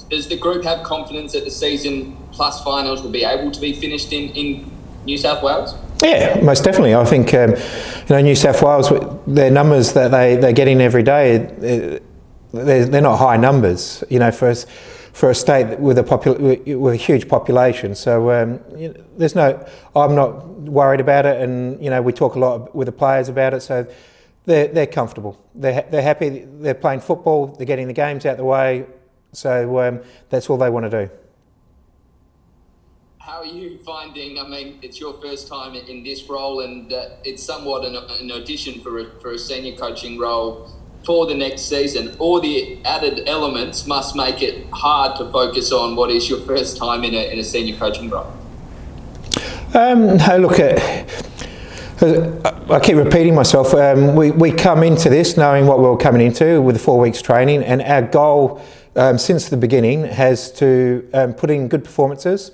Does 0.09 0.27
the 0.29 0.37
group 0.37 0.65
have 0.65 0.83
confidence 0.85 1.33
that 1.33 1.45
the 1.45 1.51
season 1.51 2.17
plus 2.33 2.63
finals 2.65 3.01
will 3.01 3.11
be 3.11 3.25
able 3.25 3.53
to 3.53 3.61
be 3.61 3.73
finished 3.73 4.13
in, 4.13 4.31
in 4.31 4.71
New 5.05 5.17
South 5.17 5.43
Wales? 5.43 5.75
Yeah, 6.02 6.40
most 6.42 6.64
definitely. 6.64 6.95
I 6.95 7.04
think 7.04 7.35
um, 7.35 7.50
you 7.50 7.57
know 8.09 8.21
New 8.21 8.35
South 8.35 8.62
Wales, 8.62 8.90
their 9.26 9.50
numbers 9.50 9.92
that 9.92 10.11
they 10.11 10.37
they're 10.37 10.52
getting 10.52 10.80
every 10.80 11.02
day, 11.02 12.00
they're, 12.52 12.87
they're 12.87 13.02
not 13.02 13.19
high 13.19 13.37
numbers. 13.37 14.02
You 14.09 14.19
know, 14.19 14.30
for 14.30 14.49
us, 14.49 14.64
for 15.12 15.30
a 15.30 15.35
state 15.35 15.78
with 15.78 15.99
a 15.99 16.02
popul- 16.02 16.78
with 16.78 16.95
a 16.95 16.97
huge 16.97 17.28
population. 17.28 17.95
So 17.95 18.30
um, 18.30 18.61
you 18.76 18.88
know, 18.88 19.04
there's 19.19 19.35
no, 19.35 19.66
I'm 19.95 20.14
not 20.14 20.47
worried 20.61 21.00
about 21.00 21.26
it, 21.26 21.42
and 21.42 21.83
you 21.83 21.90
know 21.90 22.00
we 22.00 22.12
talk 22.12 22.35
a 22.35 22.38
lot 22.38 22.75
with 22.75 22.87
the 22.87 22.92
players 22.92 23.28
about 23.28 23.52
it. 23.52 23.61
So 23.61 23.87
they're 24.47 24.69
they're 24.69 24.87
comfortable. 24.87 25.38
They're 25.54 25.87
they're 25.90 26.02
happy. 26.02 26.47
They're 26.61 26.75
playing 26.75 27.00
football. 27.00 27.49
They're 27.49 27.66
getting 27.66 27.88
the 27.88 27.92
games 27.92 28.25
out 28.25 28.38
the 28.38 28.45
way. 28.45 28.87
So 29.33 29.80
um, 29.80 30.00
that's 30.30 30.49
all 30.49 30.57
they 30.57 30.71
want 30.71 30.90
to 30.90 31.07
do 31.07 31.20
how 33.31 33.43
are 33.43 33.47
you 33.47 33.79
finding? 33.87 34.41
I 34.41 34.49
mean, 34.49 34.81
it's 34.83 34.99
your 34.99 35.15
first 35.23 35.47
time 35.47 35.77
in 35.77 36.03
this 36.03 36.29
role, 36.29 36.63
and 36.63 36.93
uh, 36.93 37.11
it's 37.23 37.41
somewhat 37.41 37.85
an, 37.85 37.95
an 37.95 38.33
audition 38.33 38.81
for 38.81 38.99
a, 38.99 39.21
for 39.21 39.31
a 39.31 39.39
senior 39.39 39.77
coaching 39.77 40.19
role 40.19 40.69
for 41.05 41.27
the 41.27 41.35
next 41.37 41.63
season. 41.69 42.17
All 42.19 42.41
the 42.41 42.85
added 42.85 43.29
elements 43.29 43.87
must 43.87 44.17
make 44.17 44.43
it 44.43 44.67
hard 44.73 45.17
to 45.19 45.31
focus 45.31 45.71
on 45.71 45.95
what 45.95 46.11
is 46.11 46.29
your 46.29 46.41
first 46.41 46.77
time 46.77 47.05
in 47.05 47.15
a, 47.15 47.33
in 47.33 47.39
a 47.39 47.45
senior 47.45 47.77
coaching 47.77 48.11
role. 48.11 48.33
Um, 49.75 50.17
look 50.43 50.59
at. 50.59 50.81
I 52.03 52.81
keep 52.81 52.97
repeating 52.97 53.37
myself. 53.37 53.75
Um, 53.75 54.17
we, 54.17 54.33
we 54.33 54.51
come 54.51 54.83
into 54.83 55.09
this 55.09 55.37
knowing 55.37 55.67
what 55.67 55.79
we 55.79 55.85
are 55.85 55.97
coming 55.97 56.27
into 56.27 56.61
with 56.61 56.83
four 56.83 56.99
weeks 56.99 57.23
training, 57.23 57.63
and 57.63 57.81
our 57.83 58.03
goal 58.03 58.61
um, 58.97 59.19
since 59.19 59.49
the 59.49 59.57
beginning 59.57 60.03
has 60.03 60.51
to 60.55 61.09
um, 61.15 61.33
put 61.33 61.51
in 61.51 61.69
good 61.69 61.85
performances, 61.85 62.51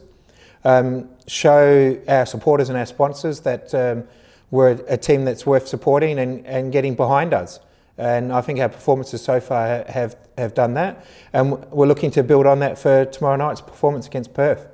um, 0.66 1.08
show 1.28 1.96
our 2.08 2.26
supporters 2.26 2.68
and 2.68 2.76
our 2.76 2.87
sponsors 2.87 3.40
that 3.40 3.73
um, 3.73 4.02
we're 4.50 4.70
a 4.88 4.96
team 4.96 5.25
that's 5.25 5.46
worth 5.46 5.68
supporting 5.68 6.18
and, 6.18 6.44
and 6.44 6.73
getting 6.73 6.96
behind 6.96 7.32
us. 7.32 7.61
And 7.99 8.32
I 8.32 8.40
think 8.40 8.58
our 8.58 8.68
performances 8.68 9.23
so 9.23 9.40
far 9.40 9.85
have, 9.88 10.16
have 10.37 10.54
done 10.54 10.75
that. 10.75 11.06
And 11.32 11.64
we're 11.70 11.87
looking 11.87 12.11
to 12.11 12.23
build 12.25 12.46
on 12.46 12.58
that 12.58 12.78
for 12.78 13.04
tomorrow 13.04 13.37
night's 13.37 13.61
performance 13.61 14.08
against 14.08 14.35
Perth. 14.35 14.66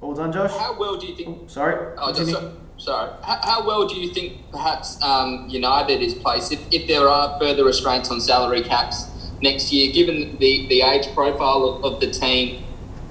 All 0.00 0.12
done, 0.12 0.32
Josh? 0.32 0.50
How 0.50 0.78
well 0.78 0.96
do 0.96 1.06
you 1.06 1.14
think? 1.14 1.48
Sorry. 1.48 1.94
Oh, 1.98 2.12
just, 2.12 2.30
so, 2.32 2.56
sorry. 2.78 3.12
How, 3.22 3.40
how, 3.42 3.66
well 3.66 3.86
do 3.86 3.94
you 3.94 4.12
think 4.12 4.50
perhaps 4.50 5.00
um, 5.02 5.48
United 5.48 6.02
is 6.02 6.14
placed 6.14 6.52
if, 6.52 6.60
if 6.72 6.88
there 6.88 7.08
are 7.08 7.38
further 7.38 7.64
restraints 7.64 8.10
on 8.10 8.20
salary 8.20 8.62
caps 8.62 9.06
next 9.42 9.72
year, 9.72 9.92
given 9.92 10.36
the, 10.38 10.66
the 10.68 10.82
age 10.82 11.12
profile 11.14 11.64
of, 11.64 11.84
of 11.84 12.00
the 12.00 12.10
team 12.10 12.64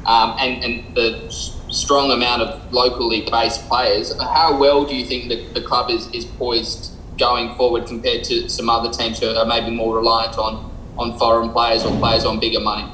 um, 0.05 0.36
and, 0.39 0.63
and 0.63 0.96
the 0.96 1.29
strong 1.70 2.12
amount 2.12 2.41
of 2.41 2.74
locally 2.74 3.27
based 3.29 3.67
players, 3.67 4.17
how 4.20 4.58
well 4.58 4.86
do 4.86 4.96
you 4.96 5.05
think 5.05 5.29
the, 5.29 5.46
the 5.60 5.62
club 5.62 5.89
is, 5.89 6.08
is 6.13 6.25
poised 6.25 6.91
going 7.17 7.55
forward 7.55 7.88
compared 7.88 8.24
to 8.25 8.50
some 8.50 8.70
other 8.70 8.91
teams 8.91 9.20
who 9.20 9.29
are 9.29 9.46
maybe 9.46 9.72
more 9.72 9.96
reliant 9.96 10.38
on, 10.38 10.72
on 10.98 11.17
foreign 11.17 11.50
players 11.50 11.84
or 11.84 11.98
players 11.98 12.25
on 12.25 12.39
bigger 12.39 12.60
money? 12.60 12.91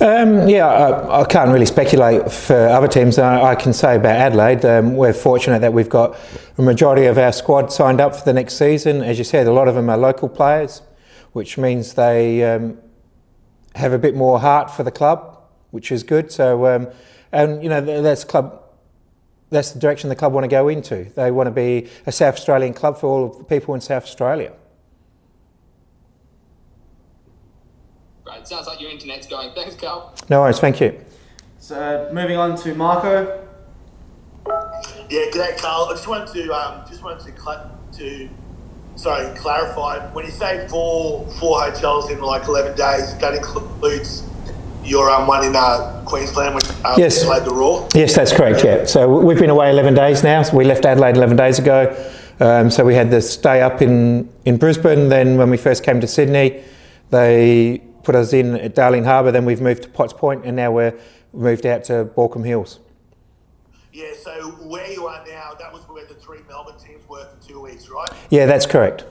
Um, 0.00 0.48
yeah, 0.48 0.66
I, 0.66 1.22
I, 1.22 1.24
can't 1.24 1.50
really 1.50 1.66
speculate 1.66 2.30
for 2.30 2.54
other 2.54 2.86
teams. 2.86 3.18
I, 3.18 3.50
I 3.50 3.54
can 3.56 3.72
say 3.72 3.96
about 3.96 4.14
Adelaide, 4.14 4.64
um, 4.64 4.94
we're 4.94 5.12
fortunate 5.12 5.58
that 5.58 5.72
we've 5.72 5.88
got 5.88 6.16
a 6.56 6.62
majority 6.62 7.06
of 7.06 7.18
our 7.18 7.32
squad 7.32 7.72
signed 7.72 8.00
up 8.00 8.14
for 8.14 8.24
the 8.24 8.32
next 8.32 8.54
season. 8.56 9.02
As 9.02 9.18
you 9.18 9.24
said, 9.24 9.48
a 9.48 9.52
lot 9.52 9.66
of 9.66 9.74
them 9.74 9.90
are 9.90 9.96
local 9.96 10.28
players, 10.28 10.82
which 11.38 11.56
means 11.56 11.94
they 11.94 12.42
um, 12.42 12.76
have 13.76 13.92
a 13.92 13.98
bit 13.98 14.16
more 14.16 14.40
heart 14.40 14.72
for 14.72 14.82
the 14.82 14.90
club, 14.90 15.38
which 15.70 15.92
is 15.92 16.02
good. 16.02 16.32
So, 16.32 16.66
um, 16.66 16.88
and 17.30 17.62
you 17.62 17.68
know, 17.68 17.80
that's 17.80 18.24
club. 18.24 18.60
That's 19.50 19.70
the 19.70 19.78
direction 19.78 20.08
the 20.10 20.16
club 20.16 20.32
want 20.32 20.42
to 20.42 20.48
go 20.48 20.66
into. 20.66 21.04
They 21.14 21.30
want 21.30 21.46
to 21.46 21.52
be 21.52 21.88
a 22.06 22.12
South 22.12 22.34
Australian 22.34 22.74
club 22.74 22.98
for 22.98 23.06
all 23.06 23.30
of 23.30 23.38
the 23.38 23.44
people 23.44 23.72
in 23.76 23.80
South 23.80 24.02
Australia. 24.02 24.52
Great. 28.24 28.48
Sounds 28.48 28.66
like 28.66 28.80
your 28.80 28.90
internet's 28.90 29.28
going. 29.28 29.54
Thanks, 29.54 29.76
Carl. 29.76 30.12
No 30.28 30.40
worries. 30.40 30.58
Thank 30.58 30.80
you. 30.80 31.00
So 31.60 32.10
moving 32.12 32.36
on 32.36 32.56
to 32.56 32.74
Marco. 32.74 33.46
Yeah, 35.08 35.30
g'day, 35.30 35.56
Carl. 35.56 35.86
I 35.88 35.92
just 35.92 36.08
wanted 36.08 36.34
to 36.34 36.52
um, 36.52 36.84
just 36.88 37.04
wanted 37.04 37.24
to 37.32 37.40
cl- 37.40 37.78
to 37.92 38.28
sorry 38.98 39.34
clarified. 39.38 40.12
when 40.14 40.26
you 40.26 40.32
say 40.32 40.66
four 40.68 41.26
four 41.38 41.62
hotels 41.62 42.10
in 42.10 42.20
like 42.20 42.46
eleven 42.46 42.76
days, 42.76 43.16
that 43.18 43.34
includes 43.34 44.24
your 44.84 45.10
um, 45.10 45.26
one 45.26 45.44
in 45.44 45.54
uh, 45.54 46.02
Queensland, 46.06 46.54
which 46.54 46.68
um, 46.84 46.98
yes. 46.98 47.24
played 47.24 47.44
the 47.44 47.54
Roar. 47.54 47.88
Yes, 47.94 48.14
that's 48.14 48.32
correct. 48.32 48.64
Yeah. 48.64 48.84
So 48.84 49.08
we've 49.08 49.38
been 49.38 49.50
away 49.50 49.70
eleven 49.70 49.94
days 49.94 50.22
now. 50.22 50.42
So 50.42 50.56
we 50.56 50.64
left 50.64 50.84
Adelaide 50.84 51.16
eleven 51.16 51.36
days 51.36 51.58
ago. 51.58 51.96
Um, 52.40 52.70
so 52.70 52.84
we 52.84 52.94
had 52.94 53.10
to 53.10 53.20
stay 53.22 53.62
up 53.62 53.80
in 53.80 54.30
in 54.44 54.56
Brisbane. 54.58 55.08
Then 55.08 55.36
when 55.38 55.50
we 55.50 55.56
first 55.56 55.84
came 55.84 56.00
to 56.00 56.06
Sydney, 56.06 56.62
they 57.10 57.82
put 58.02 58.14
us 58.14 58.32
in 58.32 58.56
at 58.56 58.74
Darling 58.74 59.04
Harbour, 59.04 59.30
then 59.30 59.44
we've 59.44 59.60
moved 59.60 59.82
to 59.82 59.88
Potts 59.90 60.14
Point, 60.14 60.46
and 60.46 60.56
now 60.56 60.72
we're 60.72 60.98
moved 61.34 61.66
out 61.66 61.84
to 61.84 62.06
Baulkham 62.16 62.44
Hills. 62.44 62.78
Yeah, 63.92 64.12
so 64.22 64.50
where 64.66 64.90
you 64.90 65.06
are 65.06 65.22
now, 65.26 65.47
two 67.48 67.60
weeks, 67.60 67.88
right? 67.88 68.08
Yeah, 68.30 68.46
that's 68.46 68.66
correct. 68.66 69.04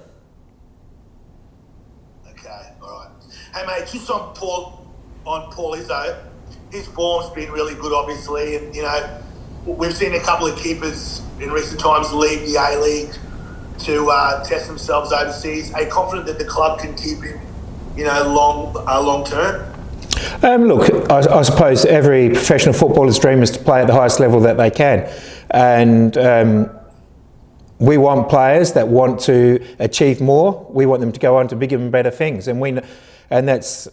Okay, 2.29 2.71
all 2.81 2.89
right. 2.89 3.09
Hey, 3.53 3.65
mate, 3.65 3.89
just 3.91 4.09
on 4.09 4.33
Paul, 4.35 4.87
on 5.25 5.51
Paul 5.51 5.75
Izzo, 5.75 6.23
his 6.71 6.87
form's 6.87 7.29
been 7.33 7.51
really 7.51 7.73
good, 7.75 7.93
obviously, 7.93 8.55
and 8.57 8.75
you 8.75 8.83
know 8.83 9.21
we've 9.65 9.95
seen 9.95 10.13
a 10.13 10.19
couple 10.21 10.47
of 10.47 10.57
keepers 10.57 11.21
in 11.41 11.51
recent 11.51 11.79
times 11.79 12.13
leave 12.13 12.41
the 12.41 12.55
A 12.55 12.79
League 12.79 13.13
to 13.79 14.09
uh, 14.09 14.43
test 14.43 14.67
themselves 14.67 15.11
overseas. 15.11 15.73
Are 15.73 15.81
you 15.81 15.89
confident 15.89 16.27
that 16.27 16.39
the 16.39 16.45
club 16.45 16.79
can 16.79 16.95
keep 16.95 17.21
him 17.21 17.39
you 17.97 18.05
know, 18.05 18.31
long 18.31 18.75
uh, 18.87 19.01
long 19.01 19.25
term? 19.25 19.73
Um, 20.43 20.65
look, 20.65 21.11
I, 21.11 21.39
I, 21.39 21.41
suppose 21.41 21.85
every 21.85 22.29
professional 22.29 22.73
footballer's 22.73 23.19
dream 23.19 23.41
is 23.41 23.51
to 23.51 23.59
play 23.59 23.81
at 23.81 23.87
the 23.87 23.93
highest 23.93 24.19
level 24.19 24.39
that 24.41 24.57
they 24.57 24.69
can, 24.69 25.11
and 25.49 26.17
um, 26.17 26.76
we 27.79 27.97
want 27.97 28.29
players 28.29 28.73
that 28.73 28.87
want 28.87 29.19
to 29.21 29.63
achieve 29.79 30.19
more. 30.19 30.65
We 30.69 30.85
want 30.85 31.01
them 31.01 31.11
to 31.11 31.19
go 31.19 31.37
on 31.37 31.47
to 31.49 31.55
bigger 31.55 31.75
and 31.75 31.91
better 31.91 32.11
things, 32.11 32.47
and 32.47 32.59
we, 32.59 32.79
and 33.29 33.47
that's 33.47 33.87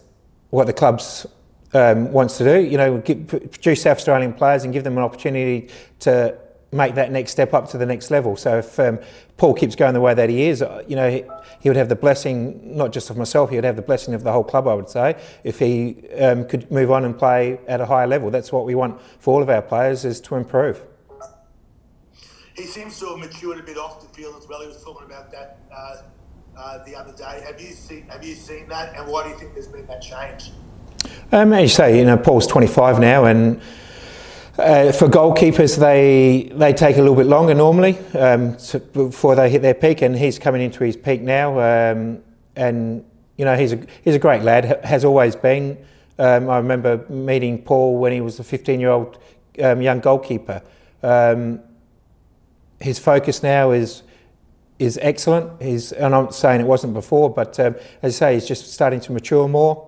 what 0.49 0.67
the 0.67 0.73
clubs 0.73 1.27
um, 1.73 2.11
wants 2.11 2.37
to 2.37 2.43
do. 2.43 2.59
You 2.59 2.77
know, 2.77 2.97
get, 2.97 3.27
produce 3.27 3.83
South 3.83 3.97
Australian 3.97 4.33
players 4.33 4.63
and 4.63 4.73
give 4.73 4.83
them 4.83 4.97
an 4.97 5.03
opportunity 5.03 5.69
to 5.99 6.37
make 6.71 6.95
that 6.95 7.11
next 7.11 7.31
step 7.31 7.53
up 7.53 7.69
to 7.69 7.77
the 7.77 7.85
next 7.85 8.11
level. 8.11 8.35
So 8.35 8.57
if 8.57 8.79
um, 8.79 8.99
Paul 9.37 9.53
keeps 9.53 9.75
going 9.75 9.93
the 9.93 10.01
way 10.01 10.13
that 10.13 10.29
he 10.29 10.43
is, 10.47 10.61
uh, 10.61 10.83
you 10.87 10.95
know, 10.95 11.09
he, 11.09 11.23
he, 11.61 11.69
would 11.69 11.77
have 11.77 11.89
the 11.89 11.95
blessing, 11.95 12.75
not 12.75 12.91
just 12.91 13.09
of 13.09 13.17
myself, 13.17 13.49
he 13.49 13.55
would 13.55 13.63
have 13.63 13.75
the 13.75 13.81
blessing 13.81 14.13
of 14.13 14.23
the 14.23 14.31
whole 14.31 14.43
club, 14.43 14.67
I 14.67 14.73
would 14.73 14.89
say, 14.89 15.15
if 15.43 15.59
he 15.59 16.09
um, 16.19 16.45
could 16.47 16.69
move 16.71 16.91
on 16.91 17.05
and 17.05 17.17
play 17.17 17.59
at 17.67 17.81
a 17.81 17.85
higher 17.85 18.07
level. 18.07 18.29
That's 18.29 18.51
what 18.51 18.65
we 18.65 18.75
want 18.75 18.99
for 19.19 19.35
all 19.35 19.41
of 19.41 19.49
our 19.49 19.61
players, 19.61 20.05
is 20.05 20.19
to 20.21 20.35
improve. 20.35 20.81
He 22.55 22.63
seems 22.63 22.97
to 22.99 23.07
have 23.07 23.17
matured 23.17 23.59
a 23.59 23.63
bit 23.63 23.77
off 23.77 24.01
the 24.01 24.07
field 24.15 24.35
as 24.37 24.47
well. 24.47 24.61
He 24.61 24.67
was 24.67 24.81
talking 24.81 25.05
about 25.05 25.29
that 25.31 25.59
uh, 25.75 25.95
uh, 26.57 26.83
the 26.85 26.95
other 26.95 27.11
day. 27.11 27.43
Have 27.45 27.59
you 27.59 27.71
seen 27.71 28.07
Have 28.07 28.23
you 28.23 28.33
seen 28.33 28.69
that? 28.69 28.95
And 28.95 29.11
why 29.11 29.23
do 29.23 29.29
you 29.29 29.35
think 29.37 29.53
there's 29.53 29.67
been 29.67 29.85
that 29.87 30.01
change? 30.01 30.51
Um, 31.31 31.51
as 31.53 31.61
you 31.63 31.67
say, 31.67 31.99
you 31.99 32.05
know, 32.05 32.17
Paul's 32.17 32.47
25 32.47 32.99
now, 32.99 33.25
and 33.25 33.61
uh, 34.57 34.93
for 34.93 35.09
goalkeepers, 35.09 35.77
they 35.77 36.49
they 36.55 36.71
take 36.71 36.95
a 36.95 36.99
little 36.99 37.15
bit 37.15 37.25
longer 37.25 37.53
normally 37.53 37.97
um, 38.17 38.55
to, 38.55 38.79
before 38.79 39.35
they 39.35 39.49
hit 39.49 39.61
their 39.61 39.73
peak, 39.73 40.01
and 40.01 40.15
he's 40.15 40.39
coming 40.39 40.61
into 40.61 40.83
his 40.85 40.95
peak 40.95 41.21
now. 41.21 41.59
Um, 41.59 42.19
and 42.55 43.03
you 43.37 43.43
know, 43.43 43.57
he's 43.57 43.73
a 43.73 43.85
he's 44.03 44.15
a 44.15 44.19
great 44.19 44.43
lad. 44.43 44.79
Has 44.85 45.03
always 45.03 45.35
been. 45.35 45.77
Um, 46.17 46.49
I 46.49 46.55
remember 46.55 47.05
meeting 47.09 47.61
Paul 47.61 47.97
when 47.97 48.13
he 48.13 48.21
was 48.21 48.39
a 48.39 48.43
15-year-old 48.43 49.17
um, 49.61 49.81
young 49.81 49.99
goalkeeper. 49.99 50.61
Um, 52.81 52.85
his 52.85 52.99
focus 52.99 53.43
now 53.43 53.71
is 53.71 54.03
is 54.77 54.99
excellent. 55.01 55.61
He's, 55.61 55.93
and 55.93 56.13
I'm 56.13 56.25
not 56.25 56.35
saying 56.35 56.59
it 56.59 56.67
wasn't 56.67 56.93
before, 56.93 57.29
but 57.29 57.57
um, 57.61 57.75
as 58.01 58.15
I 58.15 58.17
say, 58.17 58.33
he's 58.33 58.45
just 58.45 58.73
starting 58.73 58.99
to 59.01 59.13
mature 59.13 59.47
more. 59.47 59.87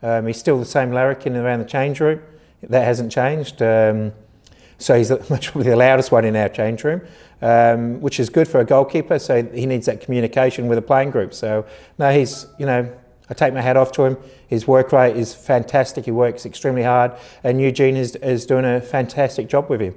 he's 0.00 0.38
still 0.38 0.60
the 0.60 0.64
same 0.64 0.92
larrikin 0.92 1.34
in 1.34 1.44
around 1.44 1.58
the 1.58 1.64
change 1.64 1.98
room. 1.98 2.20
That 2.62 2.84
hasn't 2.84 3.10
changed. 3.10 3.60
Um, 3.62 4.12
so 4.78 4.96
he's 4.96 5.08
probably 5.28 5.64
the 5.64 5.76
loudest 5.76 6.12
one 6.12 6.24
in 6.24 6.36
our 6.36 6.48
change 6.48 6.84
room, 6.84 7.02
um, 7.42 8.00
which 8.00 8.20
is 8.20 8.30
good 8.30 8.48
for 8.48 8.60
a 8.60 8.64
goalkeeper. 8.64 9.18
So 9.18 9.42
he 9.42 9.66
needs 9.66 9.86
that 9.86 10.00
communication 10.00 10.68
with 10.68 10.78
a 10.78 10.82
playing 10.82 11.10
group. 11.10 11.34
So 11.34 11.66
no, 11.98 12.12
he's 12.12 12.46
you 12.58 12.66
know 12.66 12.90
I 13.28 13.34
take 13.34 13.52
my 13.52 13.60
hat 13.60 13.76
off 13.76 13.92
to 13.92 14.04
him. 14.04 14.16
His 14.46 14.66
work 14.66 14.92
rate 14.92 15.16
is 15.16 15.34
fantastic. 15.34 16.04
He 16.04 16.10
works 16.10 16.46
extremely 16.46 16.84
hard, 16.84 17.12
and 17.42 17.60
Eugene 17.60 17.96
is 17.96 18.16
is 18.16 18.46
doing 18.46 18.64
a 18.64 18.80
fantastic 18.80 19.48
job 19.48 19.68
with 19.68 19.80
him. 19.80 19.94